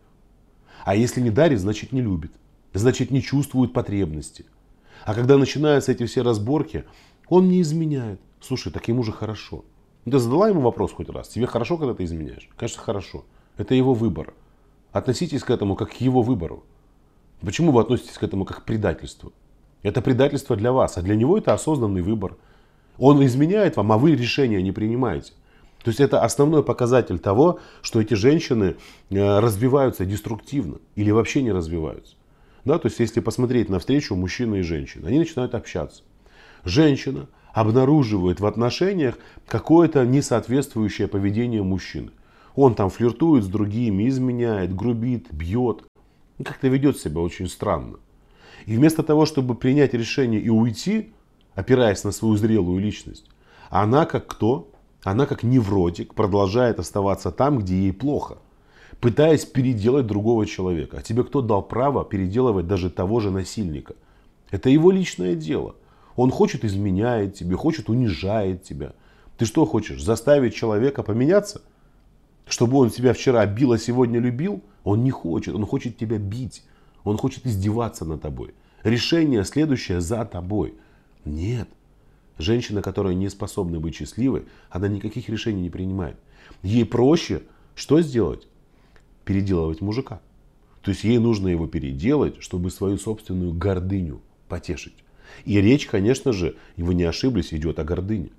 А 0.86 0.96
если 0.96 1.22
не 1.22 1.30
дарит, 1.30 1.60
значит 1.60 1.92
не 1.92 2.02
любит. 2.02 2.32
Значит 2.74 3.12
не 3.12 3.22
чувствует 3.22 3.74
потребности. 3.74 4.46
А 5.06 5.14
когда 5.14 5.38
начинаются 5.38 5.92
эти 5.92 6.06
все 6.06 6.22
разборки, 6.22 6.84
он 7.28 7.50
не 7.50 7.62
изменяет. 7.62 8.20
Слушай, 8.42 8.72
так 8.72 8.88
ему 8.88 9.04
же 9.04 9.12
хорошо. 9.12 9.64
Ну, 10.06 10.12
ты 10.12 10.20
задала 10.20 10.50
ему 10.50 10.62
вопрос 10.62 10.92
хоть 10.92 11.10
раз. 11.10 11.30
Тебе 11.30 11.46
хорошо, 11.46 11.78
когда 11.78 11.94
ты 11.94 12.04
изменяешь? 12.04 12.50
Конечно, 12.56 12.82
хорошо. 12.82 13.26
Это 13.58 13.76
его 13.76 13.94
выбор. 13.94 14.34
Относитесь 14.92 15.44
к 15.44 15.50
этому 15.50 15.76
как 15.76 15.92
к 15.92 16.02
его 16.02 16.22
выбору. 16.22 16.64
Почему 17.42 17.72
вы 17.72 17.82
относитесь 17.82 18.18
к 18.18 18.24
этому 18.24 18.46
как 18.46 18.62
к 18.62 18.66
предательству? 18.66 19.34
Это 19.84 20.02
предательство 20.02 20.56
для 20.56 20.72
вас, 20.72 20.98
а 20.98 21.02
для 21.02 21.16
него 21.16 21.38
это 21.38 21.54
осознанный 21.54 22.02
выбор. 22.02 22.38
Он 23.00 23.26
изменяет 23.26 23.78
вам, 23.78 23.92
а 23.92 23.98
вы 23.98 24.16
решения 24.16 24.62
не 24.62 24.72
принимаете. 24.72 25.32
То 25.84 25.90
есть 25.90 26.02
это 26.02 26.22
основной 26.22 26.64
показатель 26.64 27.18
того, 27.20 27.60
что 27.82 28.02
эти 28.02 28.14
женщины 28.14 28.76
э, 29.10 29.40
развиваются 29.40 30.06
деструктивно 30.06 30.80
или 30.96 31.10
вообще 31.10 31.42
не 31.42 31.54
развиваются. 31.54 32.16
Да, 32.66 32.78
то 32.78 32.88
есть 32.88 33.00
если 33.00 33.22
посмотреть 33.22 33.70
на 33.70 33.80
встречу 33.80 34.16
мужчины 34.16 34.60
и 34.60 34.64
женщины, 34.64 35.08
они 35.08 35.20
начинают 35.20 35.56
общаться. 35.56 36.04
Женщина 36.66 37.28
обнаруживает 37.54 38.42
в 38.42 38.46
отношениях 38.46 39.18
какое-то 39.48 40.06
несоответствующее 40.06 41.08
поведение 41.08 41.64
мужчины. 41.64 42.12
Он 42.56 42.76
там 42.76 42.90
флиртует 42.90 43.46
с 43.46 43.48
другими, 43.48 44.10
изменяет, 44.10 44.76
грубит, 44.76 45.28
бьет. 45.32 45.84
Как-то 46.44 46.68
ведет 46.68 46.98
себя 46.98 47.22
очень 47.22 47.48
странно. 47.48 47.98
И 48.66 48.76
вместо 48.76 49.02
того, 49.04 49.26
чтобы 49.26 49.56
принять 49.56 49.94
решение 49.94 50.42
и 50.42 50.50
уйти, 50.50 51.14
опираясь 51.60 52.06
на 52.06 52.12
свою 52.12 52.38
зрелую 52.38 52.80
личность, 52.80 53.26
она 53.70 54.06
как 54.06 54.28
кто? 54.28 54.72
Она 55.04 55.26
как 55.26 55.44
невротик 55.44 56.14
продолжает 56.14 56.80
оставаться 56.80 57.32
там, 57.32 57.60
где 57.60 57.76
ей 57.76 57.94
плохо, 57.94 58.38
пытаясь 59.02 59.46
переделать 59.46 60.08
другого 60.08 60.46
человека. 60.46 60.98
А 60.98 61.02
тебе 61.02 61.24
кто 61.24 61.42
дал 61.42 61.62
право 61.62 62.06
переделывать 62.06 62.68
даже 62.68 62.90
того 62.90 63.20
же 63.20 63.30
насильника? 63.30 63.96
Это 64.52 64.70
его 64.70 64.90
личное 64.92 65.36
дело. 65.36 65.76
Он 66.16 66.32
хочет 66.32 66.64
изменяет 66.64 67.36
тебе, 67.36 67.56
хочет 67.56 67.90
унижает 67.90 68.64
тебя. 68.64 68.94
Ты 69.38 69.46
что 69.46 69.66
хочешь, 69.66 70.02
заставить 70.02 70.56
человека 70.56 71.04
поменяться? 71.04 71.62
Чтобы 72.46 72.78
он 72.78 72.90
тебя 72.90 73.14
вчера 73.14 73.46
бил, 73.46 73.74
а 73.74 73.78
сегодня 73.78 74.20
любил? 74.20 74.62
Он 74.84 75.04
не 75.04 75.12
хочет, 75.12 75.56
он 75.56 75.66
хочет 75.66 75.98
тебя 75.98 76.18
бить. 76.18 76.64
Он 77.04 77.18
хочет 77.18 77.46
издеваться 77.46 78.06
над 78.06 78.22
тобой. 78.22 78.54
Решение 78.84 79.44
следующее 79.44 80.02
за 80.02 80.26
тобой. 80.26 80.74
Нет. 81.26 81.68
Женщина, 82.38 82.82
которая 82.82 83.14
не 83.14 83.30
способна 83.30 83.80
быть 83.80 83.96
счастливой, 83.96 84.46
она 84.70 84.88
никаких 84.88 85.28
решений 85.30 85.62
не 85.62 85.70
принимает. 85.70 86.18
Ей 86.64 86.86
проще 86.86 87.42
что 87.80 88.02
сделать? 88.02 88.46
Переделывать 89.24 89.80
мужика. 89.80 90.20
То 90.82 90.92
есть 90.92 91.06
ей 91.06 91.18
нужно 91.18 91.48
его 91.48 91.66
переделать, 91.66 92.42
чтобы 92.42 92.72
свою 92.72 92.98
собственную 92.98 93.54
гордыню 93.54 94.22
потешить. 94.50 94.96
И 95.46 95.62
речь, 95.62 95.88
конечно 95.88 96.34
же, 96.34 96.58
вы 96.76 96.94
не 96.94 97.04
ошиблись, 97.04 97.54
идет 97.54 97.80
о 97.80 97.86
гордыне. 97.86 98.32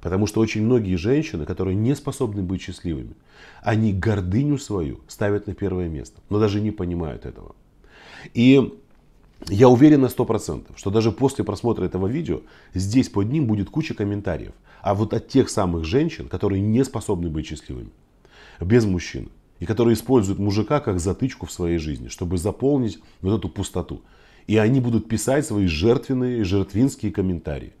Потому 0.00 0.26
что 0.26 0.40
очень 0.40 0.64
многие 0.64 0.96
женщины, 0.96 1.44
которые 1.44 1.76
не 1.76 1.94
способны 1.94 2.42
быть 2.42 2.62
счастливыми, 2.62 3.14
они 3.62 3.92
гордыню 3.92 4.58
свою 4.58 5.00
ставят 5.06 5.46
на 5.46 5.54
первое 5.54 5.88
место, 5.88 6.20
но 6.28 6.40
даже 6.40 6.60
не 6.60 6.72
понимают 6.72 7.24
этого. 7.24 7.54
И 8.34 8.80
я 9.46 9.68
уверен 9.68 10.00
на 10.02 10.08
процентов, 10.08 10.78
что 10.78 10.90
даже 10.90 11.12
после 11.12 11.44
просмотра 11.44 11.84
этого 11.84 12.06
видео 12.06 12.40
здесь 12.74 13.08
под 13.08 13.30
ним 13.30 13.46
будет 13.46 13.70
куча 13.70 13.94
комментариев. 13.94 14.52
А 14.82 14.94
вот 14.94 15.14
от 15.14 15.28
тех 15.28 15.48
самых 15.48 15.84
женщин, 15.84 16.28
которые 16.28 16.60
не 16.60 16.84
способны 16.84 17.30
быть 17.30 17.46
счастливыми, 17.46 17.90
без 18.60 18.84
мужчин, 18.84 19.30
и 19.60 19.66
которые 19.66 19.94
используют 19.94 20.38
мужика 20.38 20.80
как 20.80 21.00
затычку 21.00 21.46
в 21.46 21.52
своей 21.52 21.78
жизни, 21.78 22.08
чтобы 22.08 22.38
заполнить 22.38 22.98
вот 23.20 23.38
эту 23.38 23.48
пустоту. 23.48 24.02
И 24.46 24.56
они 24.56 24.80
будут 24.80 25.08
писать 25.08 25.46
свои 25.46 25.66
жертвенные, 25.66 26.44
жертвинские 26.44 27.12
комментарии. 27.12 27.72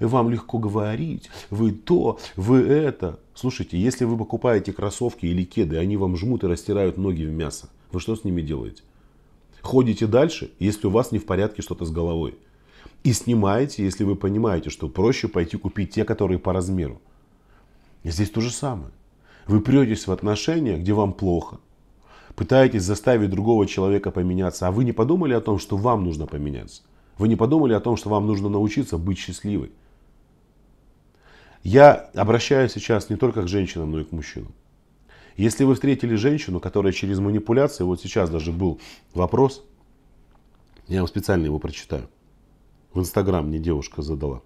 Вам 0.00 0.30
легко 0.30 0.58
говорить, 0.58 1.30
вы 1.50 1.72
то, 1.72 2.18
вы 2.36 2.60
это. 2.60 3.20
Слушайте, 3.34 3.78
если 3.78 4.04
вы 4.04 4.16
покупаете 4.16 4.72
кроссовки 4.72 5.26
или 5.26 5.44
кеды, 5.44 5.76
они 5.76 5.96
вам 5.96 6.16
жмут 6.16 6.44
и 6.44 6.48
растирают 6.48 6.98
ноги 6.98 7.24
в 7.24 7.30
мясо, 7.30 7.68
вы 7.92 8.00
что 8.00 8.16
с 8.16 8.24
ними 8.24 8.42
делаете? 8.42 8.82
Ходите 9.64 10.06
дальше, 10.06 10.52
если 10.58 10.88
у 10.88 10.90
вас 10.90 11.10
не 11.10 11.18
в 11.18 11.24
порядке 11.24 11.62
что-то 11.62 11.86
с 11.86 11.90
головой. 11.90 12.36
И 13.02 13.14
снимаете, 13.14 13.82
если 13.82 14.04
вы 14.04 14.14
понимаете, 14.14 14.68
что 14.68 14.90
проще 14.90 15.26
пойти 15.26 15.56
купить 15.56 15.90
те, 15.90 16.04
которые 16.04 16.38
по 16.38 16.52
размеру. 16.52 17.00
И 18.02 18.10
здесь 18.10 18.28
то 18.28 18.42
же 18.42 18.50
самое. 18.50 18.90
Вы 19.46 19.62
претесь 19.62 20.06
в 20.06 20.12
отношения, 20.12 20.76
где 20.76 20.92
вам 20.92 21.14
плохо, 21.14 21.60
пытаетесь 22.36 22.82
заставить 22.82 23.30
другого 23.30 23.66
человека 23.66 24.10
поменяться, 24.10 24.68
а 24.68 24.70
вы 24.70 24.84
не 24.84 24.92
подумали 24.92 25.32
о 25.32 25.40
том, 25.40 25.58
что 25.58 25.78
вам 25.78 26.04
нужно 26.04 26.26
поменяться. 26.26 26.82
Вы 27.16 27.28
не 27.28 27.36
подумали 27.36 27.72
о 27.72 27.80
том, 27.80 27.96
что 27.96 28.10
вам 28.10 28.26
нужно 28.26 28.50
научиться 28.50 28.98
быть 28.98 29.18
счастливой. 29.18 29.72
Я 31.62 32.10
обращаюсь 32.14 32.72
сейчас 32.72 33.08
не 33.08 33.16
только 33.16 33.42
к 33.42 33.48
женщинам, 33.48 33.92
но 33.92 34.00
и 34.00 34.04
к 34.04 34.12
мужчинам. 34.12 34.52
Если 35.36 35.64
вы 35.64 35.74
встретили 35.74 36.14
женщину, 36.14 36.60
которая 36.60 36.92
через 36.92 37.18
манипуляции, 37.18 37.84
вот 37.84 38.00
сейчас 38.00 38.30
даже 38.30 38.52
был 38.52 38.80
вопрос, 39.14 39.64
я 40.86 41.00
вам 41.00 41.08
специально 41.08 41.44
его 41.46 41.58
прочитаю. 41.58 42.08
В 42.92 43.00
Инстаграм 43.00 43.46
мне 43.46 43.58
девушка 43.58 44.02
задала. 44.02 44.42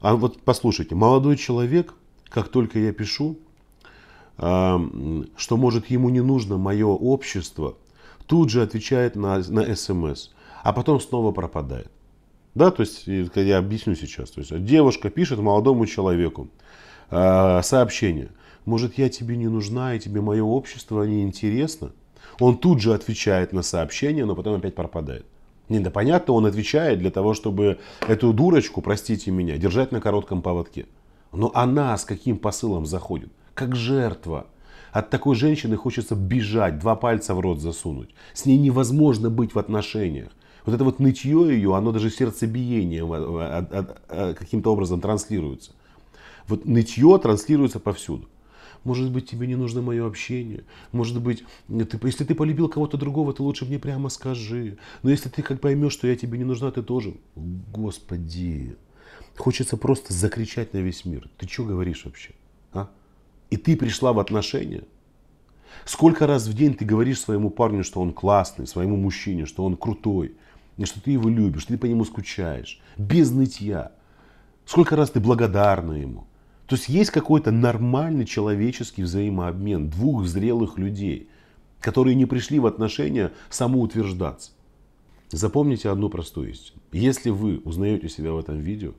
А 0.00 0.14
вот 0.14 0.40
послушайте, 0.42 0.94
молодой 0.94 1.36
человек, 1.36 1.94
как 2.28 2.48
только 2.48 2.78
я 2.78 2.92
пишу, 2.92 3.38
что 4.36 5.56
может 5.56 5.86
ему 5.86 6.10
не 6.10 6.20
нужно 6.20 6.58
мое 6.58 6.86
общество, 6.86 7.76
тут 8.26 8.50
же 8.50 8.62
отвечает 8.62 9.16
на, 9.16 9.38
на 9.38 9.74
смс, 9.74 10.30
а 10.62 10.72
потом 10.72 11.00
снова 11.00 11.32
пропадает. 11.32 11.90
Да, 12.54 12.70
то 12.70 12.82
есть 12.82 13.06
я 13.06 13.58
объясню 13.58 13.96
сейчас. 13.96 14.30
То 14.30 14.40
есть 14.40 14.64
девушка 14.64 15.10
пишет 15.10 15.40
молодому 15.40 15.86
человеку 15.86 16.48
э, 17.10 17.60
сообщение. 17.62 18.30
Может, 18.68 18.98
я 18.98 19.08
тебе 19.08 19.36
не 19.36 19.48
нужна, 19.48 19.94
и 19.94 19.98
тебе 19.98 20.20
мое 20.20 20.44
общество 20.44 21.02
не 21.02 21.22
интересно? 21.22 21.92
Он 22.38 22.56
тут 22.56 22.80
же 22.80 22.94
отвечает 22.94 23.52
на 23.52 23.62
сообщение, 23.62 24.26
но 24.26 24.34
потом 24.36 24.56
опять 24.56 24.74
пропадает. 24.74 25.24
Не, 25.68 25.80
да 25.80 25.90
понятно, 25.90 26.34
он 26.34 26.46
отвечает 26.46 26.98
для 26.98 27.10
того, 27.10 27.32
чтобы 27.34 27.78
эту 28.06 28.32
дурочку, 28.32 28.82
простите 28.82 29.30
меня, 29.30 29.56
держать 29.56 29.90
на 29.90 30.00
коротком 30.00 30.42
поводке. 30.42 30.86
Но 31.32 31.50
она 31.54 31.96
с 31.96 32.04
каким 32.04 32.36
посылом 32.38 32.86
заходит? 32.86 33.30
как 33.58 33.74
жертва. 33.74 34.46
От 34.92 35.10
такой 35.10 35.34
женщины 35.34 35.76
хочется 35.76 36.14
бежать, 36.14 36.78
два 36.78 36.94
пальца 36.94 37.34
в 37.34 37.40
рот 37.40 37.60
засунуть. 37.60 38.10
С 38.32 38.46
ней 38.46 38.56
невозможно 38.56 39.30
быть 39.30 39.54
в 39.54 39.58
отношениях. 39.58 40.30
Вот 40.64 40.74
это 40.74 40.84
вот 40.84 41.00
нытье 41.00 41.48
ее, 41.50 41.74
оно 41.74 41.90
даже 41.90 42.10
сердцебиение 42.10 43.02
каким-то 44.34 44.72
образом 44.72 45.00
транслируется. 45.00 45.72
Вот 46.46 46.66
нытье 46.66 47.18
транслируется 47.18 47.80
повсюду. 47.80 48.28
Может 48.84 49.10
быть, 49.10 49.28
тебе 49.28 49.46
не 49.46 49.56
нужно 49.56 49.82
мое 49.82 50.06
общение. 50.06 50.64
Может 50.92 51.20
быть, 51.20 51.44
ты, 51.68 51.98
если 52.02 52.24
ты 52.24 52.34
полюбил 52.34 52.68
кого-то 52.68 52.96
другого, 52.96 53.32
ты 53.32 53.42
лучше 53.42 53.64
мне 53.64 53.78
прямо 53.78 54.08
скажи. 54.08 54.78
Но 55.02 55.10
если 55.10 55.28
ты 55.28 55.42
как 55.42 55.60
поймешь, 55.60 55.92
что 55.92 56.06
я 56.06 56.16
тебе 56.16 56.38
не 56.38 56.44
нужна, 56.44 56.70
ты 56.70 56.82
тоже. 56.82 57.14
Господи. 57.36 58.76
Хочется 59.36 59.76
просто 59.76 60.12
закричать 60.12 60.74
на 60.74 60.78
весь 60.78 61.04
мир. 61.04 61.28
Ты 61.38 61.48
что 61.48 61.64
говоришь 61.64 62.04
вообще? 62.04 62.30
А? 62.72 62.90
И 63.50 63.56
ты 63.56 63.76
пришла 63.76 64.12
в 64.12 64.18
отношения? 64.18 64.84
Сколько 65.84 66.26
раз 66.26 66.46
в 66.46 66.54
день 66.54 66.74
ты 66.74 66.84
говоришь 66.84 67.20
своему 67.20 67.50
парню, 67.50 67.84
что 67.84 68.00
он 68.00 68.12
классный, 68.12 68.66
своему 68.66 68.96
мужчине, 68.96 69.46
что 69.46 69.64
он 69.64 69.76
крутой, 69.76 70.34
и 70.76 70.84
что 70.84 71.00
ты 71.00 71.12
его 71.12 71.28
любишь, 71.28 71.66
ты 71.66 71.76
по 71.76 71.86
нему 71.86 72.04
скучаешь, 72.04 72.80
без 72.96 73.30
нытья. 73.30 73.92
Сколько 74.64 74.96
раз 74.96 75.10
ты 75.10 75.20
благодарна 75.20 75.92
ему. 75.92 76.26
То 76.68 76.76
есть 76.76 76.90
есть 76.90 77.10
какой-то 77.10 77.50
нормальный 77.50 78.26
человеческий 78.26 79.02
взаимообмен 79.02 79.88
двух 79.88 80.26
зрелых 80.26 80.76
людей, 80.76 81.30
которые 81.80 82.14
не 82.14 82.26
пришли 82.26 82.58
в 82.58 82.66
отношения 82.66 83.32
самоутверждаться. 83.48 84.50
Запомните 85.30 85.88
одну 85.88 86.10
простую 86.10 86.50
истину. 86.50 86.80
Если 86.92 87.30
вы 87.30 87.62
узнаете 87.64 88.10
себя 88.10 88.32
в 88.32 88.38
этом 88.38 88.58
видео, 88.60 88.92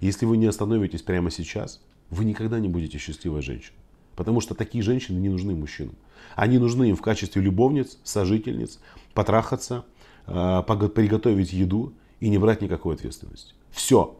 если 0.00 0.24
вы 0.24 0.38
не 0.38 0.46
остановитесь 0.46 1.02
прямо 1.02 1.30
сейчас, 1.30 1.82
вы 2.08 2.24
никогда 2.24 2.58
не 2.58 2.68
будете 2.68 2.96
счастливой 2.96 3.42
женщиной. 3.42 3.76
Потому 4.16 4.40
что 4.40 4.54
такие 4.54 4.82
женщины 4.82 5.18
не 5.18 5.28
нужны 5.28 5.54
мужчинам. 5.54 5.96
Они 6.36 6.58
нужны 6.58 6.88
им 6.88 6.96
в 6.96 7.02
качестве 7.02 7.42
любовниц, 7.42 7.98
сожительниц, 8.02 8.80
потрахаться, 9.12 9.84
а, 10.26 10.62
приготовить 10.62 11.52
еду 11.52 11.92
и 12.18 12.30
не 12.30 12.38
брать 12.38 12.62
никакой 12.62 12.94
ответственности. 12.94 13.52
Все. 13.70 14.19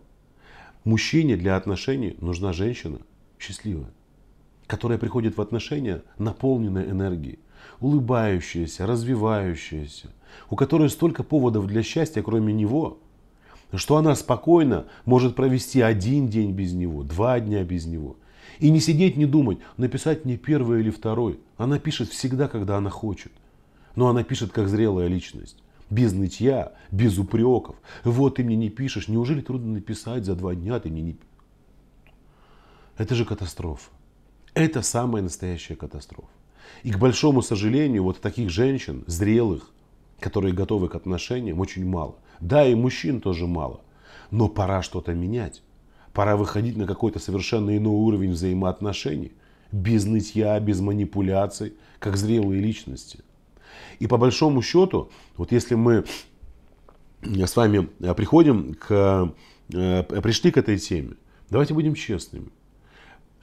Мужчине 0.85 1.37
для 1.37 1.57
отношений 1.57 2.17
нужна 2.21 2.55
женщина 2.55 2.99
счастливая, 3.39 3.91
которая 4.67 4.97
приходит 4.97 5.37
в 5.37 5.41
отношения 5.43 6.03
наполненной 6.17 6.89
энергией, 6.89 7.39
улыбающаяся, 7.81 8.87
развивающаяся, 8.87 10.09
у 10.49 10.57
которой 10.57 10.89
столько 10.89 11.23
поводов 11.23 11.67
для 11.67 11.83
счастья, 11.83 12.23
кроме 12.23 12.55
него, 12.55 12.99
что 13.75 13.97
она 13.97 14.15
спокойно 14.15 14.87
может 15.05 15.37
провести 15.37 15.83
один 15.83 16.29
день 16.29 16.53
без 16.53 16.73
него, 16.73 17.03
два 17.03 17.41
дня 17.41 17.63
без 17.63 17.85
него. 17.85 18.17
И 18.59 18.71
не 18.71 18.81
сидеть, 18.81 19.17
не 19.17 19.27
думать, 19.27 19.59
написать 19.77 20.25
мне 20.25 20.39
первый 20.39 20.81
или 20.81 20.91
второй. 20.91 21.41
Она 21.59 21.79
пишет 21.79 22.09
всегда, 22.09 22.49
когда 22.49 22.79
она 22.79 22.91
хочет. 22.91 23.33
Но 23.97 24.09
она 24.09 24.23
пишет 24.23 24.51
как 24.53 24.69
зрелая 24.69 25.09
личность 25.09 25.57
без 25.91 26.13
нытья, 26.13 26.73
без 26.91 27.19
упреков. 27.19 27.77
Вот 28.05 28.37
ты 28.37 28.45
мне 28.45 28.57
не 28.57 28.71
пишешь, 28.71 29.09
неужели 29.09 29.41
трудно 29.41 29.75
написать 29.75 30.25
за 30.25 30.35
два 30.35 30.55
дня, 30.55 30.79
ты 30.81 30.89
мне 30.89 31.03
не... 31.03 31.17
Это 32.97 33.15
же 33.15 33.25
катастрофа. 33.25 33.91
Это 34.55 34.83
самая 34.83 35.23
настоящая 35.23 35.77
катастрофа. 35.77 36.29
И 36.83 36.93
к 36.93 36.99
большому 36.99 37.43
сожалению, 37.43 38.05
вот 38.05 38.21
таких 38.21 38.51
женщин, 38.51 39.05
зрелых, 39.07 39.71
которые 40.21 40.55
готовы 40.55 40.89
к 40.89 40.95
отношениям, 40.95 41.61
очень 41.61 41.87
мало. 41.87 42.17
Да, 42.41 42.67
и 42.67 42.75
мужчин 42.75 43.21
тоже 43.21 43.47
мало. 43.47 43.81
Но 44.31 44.49
пора 44.49 44.83
что-то 44.83 45.15
менять. 45.15 45.63
Пора 46.13 46.37
выходить 46.37 46.77
на 46.77 46.87
какой-то 46.87 47.19
совершенно 47.19 47.77
иной 47.77 47.95
уровень 47.95 48.33
взаимоотношений. 48.33 49.33
Без 49.73 50.05
нытья, 50.05 50.59
без 50.61 50.81
манипуляций, 50.81 51.75
как 51.99 52.17
зрелые 52.17 52.61
личности. 52.61 53.21
И 53.99 54.07
по 54.07 54.17
большому 54.17 54.63
счету, 54.63 55.11
вот 55.37 55.53
если 55.53 55.75
мы 55.75 56.05
с 57.23 57.57
вами 57.57 57.89
приходим 58.15 58.75
к, 58.75 59.33
э, 59.73 60.03
пришли 60.03 60.51
к 60.51 60.57
этой 60.57 60.79
теме, 60.79 61.15
давайте 61.51 61.75
будем 61.75 61.95
честными. 61.95 62.49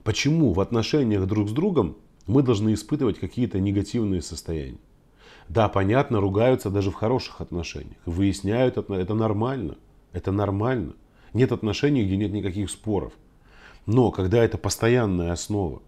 Почему 0.04 0.54
в 0.54 0.60
отношениях 0.60 1.26
друг 1.26 1.50
с 1.50 1.52
другом 1.52 1.98
мы 2.26 2.42
должны 2.42 2.74
испытывать 2.74 3.20
какие-то 3.20 3.60
негативные 3.60 4.22
состояния? 4.22 4.80
Да, 5.50 5.70
понятно, 5.70 6.20
ругаются 6.20 6.70
даже 6.70 6.92
в 6.92 6.96
хороших 6.96 7.42
отношениях. 7.42 7.98
Выясняют, 8.06 8.78
это 8.78 9.14
нормально. 9.14 9.78
Это 10.12 10.32
нормально. 10.32 10.94
Нет 11.34 11.52
отношений, 11.52 12.06
где 12.06 12.18
нет 12.18 12.32
никаких 12.32 12.70
споров. 12.70 13.14
Но 13.86 14.12
когда 14.12 14.44
это 14.44 14.58
постоянная 14.58 15.32
основа, 15.32 15.82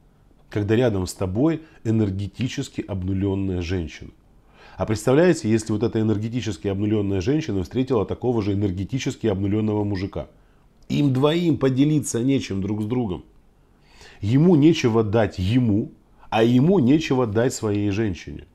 когда 0.50 0.76
рядом 0.76 1.08
с 1.08 1.14
тобой 1.14 1.64
энергетически 1.84 2.82
обнуленная 2.82 3.62
женщина, 3.62 4.12
а 4.80 4.86
представляете, 4.86 5.50
если 5.50 5.74
вот 5.74 5.84
эта 5.84 6.00
энергетически 6.00 6.70
обнуленная 6.70 7.20
женщина 7.20 7.64
встретила 7.64 8.06
такого 8.06 8.42
же 8.42 8.54
энергетически 8.54 9.28
обнуленного 9.28 9.84
мужика. 9.84 10.30
Им 10.88 11.12
двоим 11.12 11.58
поделиться 11.58 12.24
нечем 12.24 12.62
друг 12.62 12.84
с 12.84 12.86
другом. 12.86 13.26
Ему 14.22 14.56
нечего 14.56 15.04
дать 15.04 15.38
ему, 15.38 15.92
а 16.30 16.46
ему 16.46 16.80
нечего 16.80 17.28
дать 17.28 17.54
своей 17.54 17.90
женщине. 17.90 18.46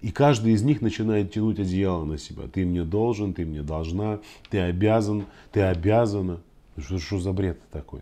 И 0.00 0.10
каждый 0.12 0.54
из 0.54 0.62
них 0.62 0.80
начинает 0.80 1.34
тянуть 1.34 1.58
одеяло 1.58 2.06
на 2.06 2.16
себя. 2.16 2.44
Ты 2.50 2.64
мне 2.64 2.82
должен, 2.82 3.34
ты 3.34 3.44
мне 3.44 3.60
должна, 3.60 4.20
ты 4.48 4.60
обязан, 4.60 5.26
ты 5.52 5.60
обязана. 5.60 6.40
Что, 6.78 6.98
что 6.98 7.18
за 7.18 7.34
бред 7.34 7.60
такой? 7.70 8.00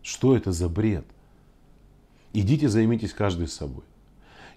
Что 0.00 0.36
это 0.36 0.52
за 0.52 0.68
бред? 0.68 1.06
Идите 2.32 2.68
займитесь 2.68 3.12
каждый 3.12 3.48
собой. 3.48 3.82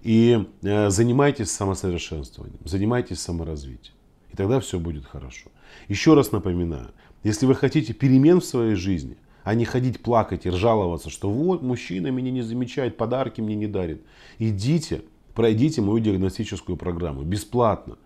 И 0.02 0.46
э, 0.62 0.90
занимайтесь 0.90 1.52
самосовершенствованием, 1.52 2.60
занимайтесь 2.66 3.20
саморазвитием. 3.20 3.96
И 4.32 4.36
тогда 4.36 4.60
все 4.60 4.80
будет 4.80 5.06
хорошо. 5.06 5.50
Еще 5.88 6.14
раз 6.14 6.32
напоминаю, 6.32 6.92
если 7.24 7.46
вы 7.46 7.56
хотите 7.56 7.94
перемен 7.94 8.40
в 8.40 8.46
своей 8.46 8.76
жизни, 8.76 9.18
а 9.44 9.56
не 9.56 9.66
ходить 9.66 10.02
плакать 10.02 10.46
и 10.46 10.52
жаловаться, 10.52 11.10
что 11.10 11.30
вот 11.30 11.62
мужчина 11.62 12.08
меня 12.08 12.32
не 12.32 12.42
замечает, 12.42 12.98
подарки 12.98 13.42
мне 13.42 13.56
не 13.56 13.68
дарит. 13.68 14.02
Идите, 14.38 15.02
пройдите 15.34 15.82
мою 15.82 16.00
диагностическую 16.00 16.78
программу 16.78 17.24
бесплатно. 17.24 17.98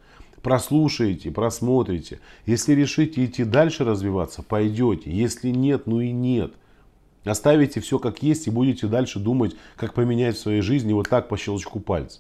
Прослушайте, 0.42 1.32
просмотрите. 1.32 2.20
Если 2.46 2.74
решите 2.74 3.24
идти 3.24 3.44
дальше 3.44 3.86
развиваться, 3.86 4.44
пойдете. 4.44 5.10
Если 5.10 5.50
нет, 5.50 5.88
ну 5.88 6.02
и 6.02 6.12
нет. 6.12 6.54
Оставите 7.24 7.80
все 7.80 8.00
как 8.00 8.22
есть 8.22 8.48
и 8.48 8.52
будете 8.52 8.88
дальше 8.88 9.20
думать, 9.20 9.56
как 9.76 9.94
поменять 9.94 10.36
в 10.36 10.40
своей 10.40 10.62
жизни 10.62 10.94
вот 10.94 11.10
так 11.10 11.30
по 11.30 11.38
щелчку 11.38 11.80
пальца. 11.80 12.20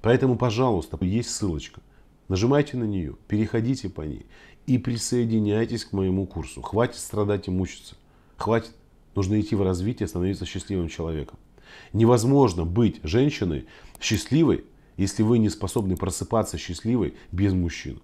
Поэтому, 0.00 0.36
пожалуйста, 0.36 0.98
есть 1.02 1.30
ссылочка. 1.30 1.80
Нажимайте 2.28 2.76
на 2.76 2.84
нее, 2.84 3.16
переходите 3.28 3.88
по 3.88 4.02
ней 4.02 4.26
и 4.66 4.78
присоединяйтесь 4.78 5.84
к 5.84 5.92
моему 5.92 6.26
курсу. 6.26 6.62
Хватит 6.62 6.96
страдать 6.96 7.48
и 7.48 7.50
мучиться. 7.50 7.96
Хватит. 8.36 8.72
Нужно 9.14 9.38
идти 9.40 9.54
в 9.54 9.62
развитие, 9.62 10.08
становиться 10.08 10.46
счастливым 10.46 10.88
человеком. 10.88 11.38
Невозможно 11.92 12.64
быть 12.64 13.00
женщиной 13.02 13.66
счастливой, 14.00 14.64
если 14.96 15.22
вы 15.22 15.38
не 15.38 15.50
способны 15.50 15.96
просыпаться 15.96 16.56
счастливой 16.56 17.14
без 17.30 17.52
мужчины. 17.52 18.00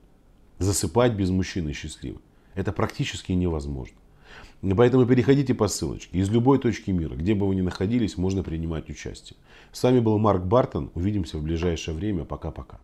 Засыпать 0.58 1.14
без 1.14 1.30
мужчины 1.30 1.72
счастливой. 1.72 2.20
Это 2.54 2.72
практически 2.72 3.32
невозможно. 3.32 3.96
Поэтому 4.62 5.06
переходите 5.06 5.54
по 5.54 5.68
ссылочке. 5.68 6.18
Из 6.18 6.30
любой 6.30 6.58
точки 6.58 6.90
мира, 6.90 7.14
где 7.14 7.34
бы 7.34 7.46
вы 7.46 7.54
ни 7.54 7.60
находились, 7.60 8.16
можно 8.16 8.42
принимать 8.42 8.90
участие. 8.90 9.36
С 9.72 9.82
вами 9.82 10.00
был 10.00 10.18
Марк 10.18 10.42
Бартон. 10.42 10.90
Увидимся 10.94 11.38
в 11.38 11.42
ближайшее 11.42 11.94
время. 11.94 12.24
Пока-пока. 12.24 12.80